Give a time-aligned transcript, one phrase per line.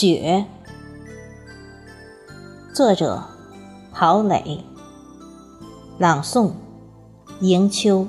[0.00, 0.46] 雪，
[2.72, 3.20] 作者
[3.90, 4.64] 郝磊，
[5.98, 6.52] 朗诵
[7.40, 8.06] 迎秋。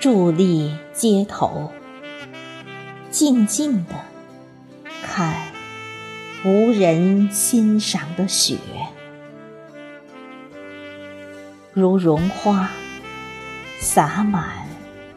[0.00, 1.72] 伫立街头，
[3.10, 3.94] 静静地
[5.02, 5.48] 看
[6.44, 8.56] 无人欣赏的雪，
[11.72, 12.70] 如绒花
[13.80, 14.68] 洒满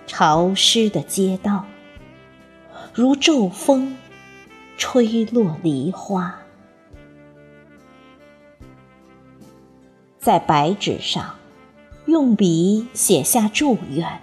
[0.07, 1.65] 潮湿的街道，
[2.93, 3.95] 如骤风
[4.77, 6.39] 吹落梨花，
[10.17, 11.35] 在白纸上
[12.05, 14.21] 用笔写下祝愿。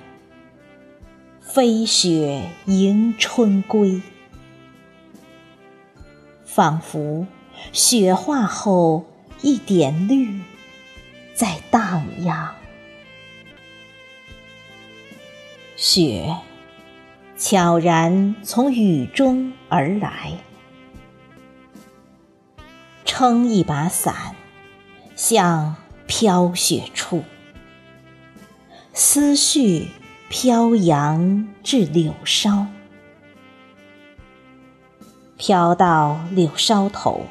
[1.56, 4.02] 飞雪迎春归，
[6.44, 7.26] 仿佛
[7.72, 9.06] 雪化后
[9.40, 10.42] 一点绿
[11.34, 12.54] 在荡漾。
[15.76, 16.36] 雪
[17.38, 20.34] 悄然从雨中而来，
[23.06, 24.36] 撑一把伞，
[25.14, 25.74] 向
[26.06, 27.24] 飘雪处，
[28.92, 29.88] 思绪。
[30.28, 32.66] 飘扬至柳梢，
[35.38, 37.26] 飘到柳梢头，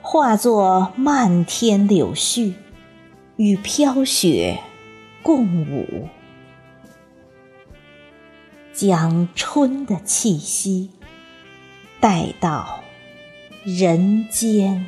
[0.00, 2.54] 化作漫天柳絮，
[3.36, 4.60] 与飘雪
[5.22, 6.08] 共舞，
[8.72, 10.90] 将春的气息
[12.00, 12.80] 带到
[13.62, 14.86] 人间。